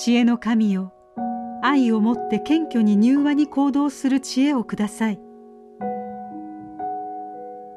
[0.00, 0.92] 知恵の神よ。
[1.60, 5.20] 愛をもって謙虚に柔和に行動する知恵をください。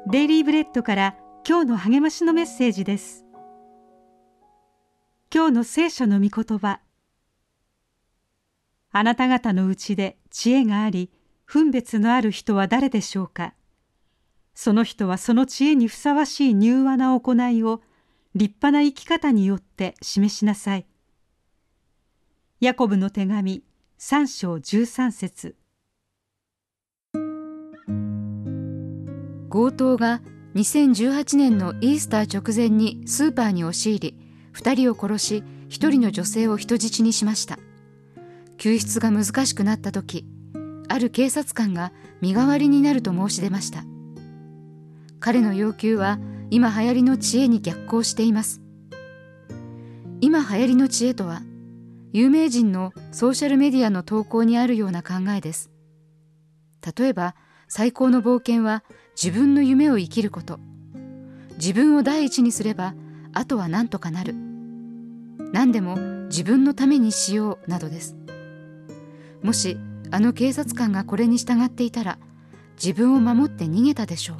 [0.06, 3.26] デイリーブレッドから今日の励ましのメッセージです。
[5.34, 6.78] 今日の聖書の御言葉。
[8.92, 11.10] あなた方のうちで知恵があり
[11.44, 13.52] 分別のある人は誰でしょうか。
[14.54, 17.82] その人はその知恵にふさわしい柔和な行いを
[18.36, 20.86] 立派な生き方によって示しなさい。
[22.62, 23.64] ヤコブの手紙
[23.98, 25.56] 三章十三節。
[29.50, 30.22] 強盗が
[30.54, 34.18] 2018年のイースター直前にスーパーに押し入り
[34.54, 37.58] 2人を殺し1人の女性を人質にしました。
[38.58, 40.24] 救出が難しくなった時
[40.86, 43.82] ある警察官が身代わりになると申し出ました。
[45.18, 48.60] 彼の要求は今流行りの知恵に逆行しています。
[50.20, 51.42] 今流行りの知恵とは
[52.12, 55.70] 有名人のソーシャルメディアの投稿にあるような考えです。
[56.96, 57.34] 例えば
[57.68, 58.84] 最高の冒険は
[59.20, 60.60] 自分の夢を生きること。
[61.56, 62.94] 自分を第一にすれば
[63.32, 64.34] あとは何とかなる。
[65.52, 65.96] 何でも
[66.26, 68.14] 自分のためにしようなどです。
[69.42, 69.78] もし
[70.10, 72.18] あの警察官がこれに従っていたら
[72.82, 74.36] 自分を守って逃げたでしょう。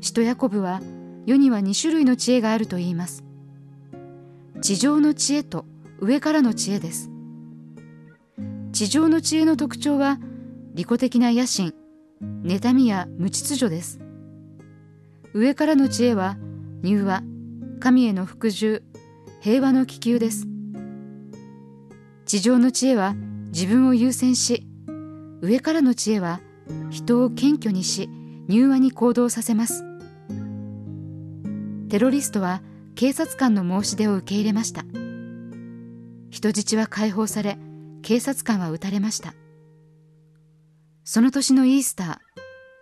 [0.00, 0.80] 使徒ヤコブは
[1.26, 3.24] 世には2種類の知恵があると言います。
[4.60, 5.66] 地上の知恵と
[6.00, 7.10] 上からの知恵です。
[8.72, 10.18] 地上の知恵の特徴は
[10.74, 11.72] 利己的な野心
[12.42, 14.00] 妬みや無秩序です。
[15.32, 16.36] 上からの知恵は
[16.82, 17.22] 柔和
[17.80, 18.82] 神への服従
[19.40, 20.46] 平和の気球です。
[22.26, 23.14] 地上の知恵は
[23.52, 24.66] 自分を優先し
[25.40, 26.40] 上からの知恵は
[26.90, 28.08] 人を謙虚にし
[28.48, 29.84] 柔和に行動させます。
[31.88, 32.62] テロリストは
[32.96, 34.84] 警察官の申し出を受け入れました。
[36.34, 37.58] 人質は解放され
[38.02, 39.34] 警察官は撃たれました。
[41.04, 42.18] その年のイースター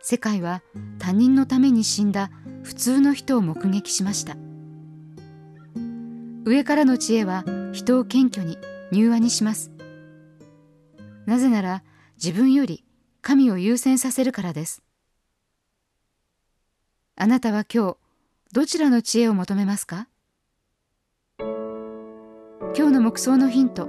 [0.01, 0.63] 世界は
[0.99, 2.31] 他人のために死んだ
[2.63, 4.37] 普通の人を目撃しました。
[6.47, 8.57] 上からの知恵は人を謙虚に
[8.91, 9.71] 柔和にします。
[11.27, 11.83] なぜなら
[12.15, 12.87] 自分より
[13.21, 14.83] 神を優先させるからです。
[17.17, 17.97] あなたは今日
[18.53, 20.09] どちらの知恵を求めますか？
[22.75, 23.87] 今日の目想のヒント。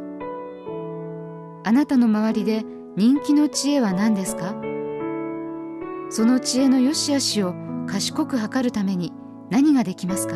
[1.63, 2.65] あなたの周りで
[2.97, 4.53] 人気の知恵は何ですか？
[6.09, 7.55] その知恵の良し悪しを
[7.87, 9.13] 賢く測るために
[9.49, 10.35] 何ができますか？